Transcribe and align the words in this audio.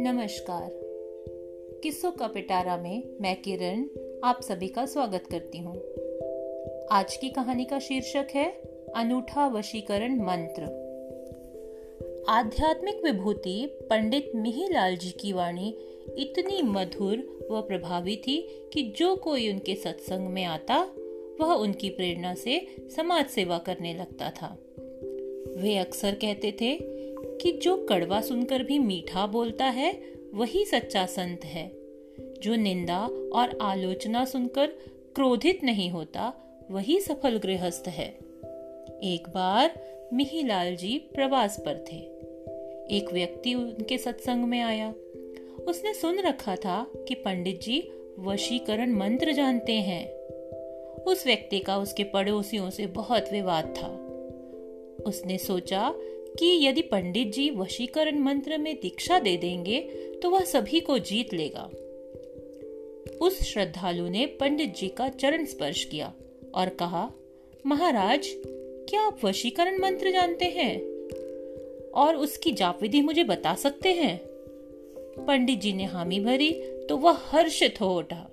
नमस्कार। 0.00 0.70
किस्सों 1.82 2.10
का 2.10 2.26
पिटारा 2.26 2.76
में 2.76 3.02
मैं 3.20 3.42
किरण 3.42 3.86
आप 4.24 4.40
सभी 4.42 4.68
का 4.68 4.86
स्वागत 4.86 5.24
करती 5.30 5.58
हूँ। 5.58 5.76
आज 6.92 7.16
की 7.16 7.28
कहानी 7.28 7.64
का 7.64 7.78
शीर्षक 7.78 8.26
है 8.34 8.52
अनूठा 8.96 9.46
वशीकरण 9.46 10.20
मंत्र। 10.20 10.62
आध्यात्मिक 12.28 13.04
विभूति 13.04 13.66
पंडित 13.90 14.32
मिहिलाल 14.34 14.96
जी 14.96 15.10
की 15.10 15.32
वाणी 15.32 15.78
इतनी 16.18 16.62
मधुर 16.62 17.46
व 17.50 17.60
प्रभावी 17.60 18.16
थी 18.16 18.68
कि 18.72 18.94
जो 18.96 19.16
कोई 19.16 19.52
उनके 19.52 19.74
सत्संग 19.74 20.28
में 20.28 20.44
आता, 20.44 20.88
वह 21.40 21.54
उनकी 21.54 21.90
प्रेरणा 21.90 22.34
से 22.34 22.66
समाज 22.96 23.26
सेवा 23.26 23.58
करने 23.58 23.94
लगता 23.94 24.30
था। 24.30 24.58
वे 25.54 25.76
अक्सर 25.76 26.14
कहते 26.14 26.52
थे 26.52 26.78
कि 27.40 27.52
जो 27.52 27.86
कड़वा 27.88 28.20
सुनकर 28.20 28.62
भी 28.62 28.78
मीठा 28.78 29.26
बोलता 29.26 29.64
है, 29.64 30.02
वही 30.34 30.64
सच्चा 30.64 31.06
संत 31.06 31.44
है। 31.44 31.72
जो 32.18 32.56
निंदा 32.56 33.08
और 33.32 33.58
आलोचना 33.62 34.24
सुनकर 34.24 34.66
क्रोधित 35.14 35.64
नहीं 35.64 35.90
होता, 35.90 36.32
वही 36.70 37.00
सफल 37.00 37.36
गृहस्थ 37.36 37.88
है। 37.88 38.08
एक 39.04 39.28
बार 39.28 39.80
मिहिलाल 40.12 40.76
जी 40.76 40.98
प्रवास 40.98 41.56
पर 41.60 41.84
थे। 41.92 41.96
एक 42.96 43.12
व्यक्ति 43.12 43.54
उनके 43.54 43.98
सत्संग 43.98 44.44
में 44.44 44.60
आया। 44.60 44.94
उसने 45.68 45.94
सुन 45.94 46.20
रखा 46.20 46.56
था 46.56 46.86
कि 47.08 47.14
पंडित 47.14 47.60
जी 47.60 47.92
वशीकरण 48.18 48.92
मंत्र 48.92 49.32
जानते 49.32 49.72
हैं। 49.72 50.10
उस 50.94 51.26
व्यक्ति 51.26 51.58
का 51.58 51.78
उसके 51.78 52.04
पड़ोसियों 52.04 52.70
से 52.70 52.86
बहुत 52.86 53.32
विवाद 53.32 53.74
था। 53.82 54.05
उसने 55.06 55.38
सोचा 55.38 55.94
कि 56.38 56.66
यदि 56.66 56.82
पंडित 56.82 57.32
जी 57.32 57.50
वशीकरण 57.50 58.18
मंत्र 58.18 58.58
में 58.58 58.74
दीक्षा 58.74 59.18
दे 59.18 59.36
देंगे 59.36 59.80
तो 60.22 60.30
वह 60.30 60.40
सभी 60.40 60.80
को 60.80 60.98
जीत 60.98 61.34
लेगा। 61.34 61.70
उस 63.20 63.42
श्रद्धालु 63.42 64.08
ने 64.08 64.26
पंडित 64.26 64.74
जी 64.76 64.88
का 64.88 65.08
चरण 65.08 65.44
स्पर्श 65.44 65.84
किया 65.84 66.12
और 66.54 66.68
कहा, 66.68 67.10
महाराज, 67.66 68.26
क्या 68.88 69.00
आप 69.00 69.24
वशीकरण 69.24 69.78
मंत्र 69.78 70.10
जानते 70.10 70.44
हैं? 70.44 70.80
और 71.90 72.16
उसकी 72.16 72.52
जाप 72.52 72.82
विधि 72.82 73.00
मुझे 73.00 73.24
बता 73.24 73.54
सकते 73.54 73.92
हैं? 73.92 74.20
पंडित 75.26 75.60
जी 75.60 75.72
ने 75.72 75.84
हामी 75.84 76.20
भरी 76.20 76.52
तो 76.88 76.96
वह 76.96 77.18
हर्षित 77.20 77.80
हो 77.80 77.98
उठा। 77.98 78.30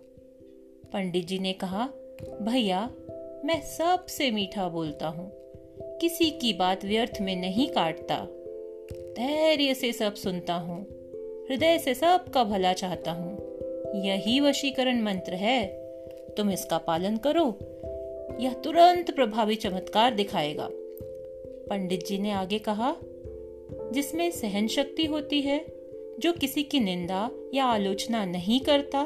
पंडित 0.94 1.25
जी 1.25 1.39
ने 1.39 1.53
कहा, 1.53 1.89
भैया, 2.41 2.89
मैं 3.45 3.61
सबसे 3.61 4.31
मीठा 4.31 4.69
बोलता 4.69 5.07
हूँ। 5.07 5.42
किसी 6.03 6.29
की 6.29 6.53
बात 6.53 6.85
व्यर्थ 6.85 7.17
में 7.21 7.35
नहीं 7.35 7.67
काटता। 7.67 8.15
धैर्य 9.17 9.73
से 9.73 9.93
सब 9.93 10.15
सुनता 10.15 10.53
हूँ, 10.53 10.81
हृदय 11.49 11.77
से 11.77 11.93
सबका 11.93 12.43
भला 12.43 12.73
चाहता 12.73 13.11
हूँ। 13.11 13.59
यही 14.05 14.39
वशीकरण 14.39 15.01
मंत्र 15.01 15.33
है। 15.33 15.67
तुम 16.37 16.51
इसका 16.51 16.77
पालन 16.77 17.17
करो। 17.17 17.57
यह 18.39 18.53
तुरंत 18.53 19.11
प्रभावी 19.11 19.55
चमत्कार 19.55 20.13
दिखाएगा। 20.13 20.69
पंडित 21.69 22.05
जी 22.07 22.17
ने 22.17 22.31
आगे 22.31 22.59
कहा, 22.59 22.95
जिसमें 23.93 24.31
सहन 24.31 24.67
शक्ति 24.67 25.05
होती 25.05 25.41
है, 25.41 25.65
जो 26.19 26.33
किसी 26.33 26.63
की 26.63 26.79
निंदा 26.79 27.31
या 27.53 27.65
आलोचना 27.65 28.25
नहीं 28.25 28.59
करता, 28.59 28.99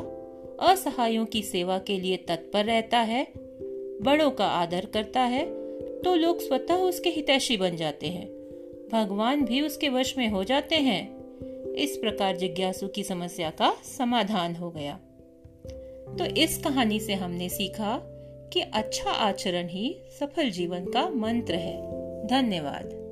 असहायों 0.59 1.25
की 1.25 1.43
सेवा 1.43 1.79
के 1.79 1.99
लिए 1.99 2.17
तत्पर 2.17 2.65
रहता 2.65 2.97
है, 2.97 3.27
बड़ों 4.01 4.31
का 4.31 4.47
आदर 4.47 4.85
करता 4.85 5.21
है 5.21 5.66
तो 6.03 6.15
लोग 6.15 6.39
स्वतः 6.39 6.75
उसके 6.75 7.09
हितैषी 7.09 7.57
बन 7.57 7.75
जाते 7.75 8.07
हैं। 8.07 8.27
भगवान 8.91 9.45
भी 9.45 9.61
उसके 9.61 9.89
वश 9.89 10.17
में 10.17 10.29
हो 10.29 10.43
जाते 10.43 10.75
हैं। 10.75 11.17
इस 11.73 11.97
प्रकार 11.97 12.37
जिज्ञासु 12.37 12.87
की 12.87 13.03
समस्या 13.03 13.49
का 13.49 13.77
समाधान 13.97 14.55
हो 14.55 14.71
गया। 14.71 14.99
तो 16.19 16.25
इस 16.25 16.57
कहानी 16.57 16.99
से 16.99 17.13
हमने 17.13 17.49
सीखा 17.49 17.99
कि 18.53 18.61
अच्छा 18.61 19.11
आचरण 19.11 19.67
ही 19.67 19.97
सफल 20.19 20.49
जीवन 20.49 20.85
का 20.85 21.09
मंत्र 21.09 21.55
है। 21.55 21.81
धन्यवाद। 22.27 23.06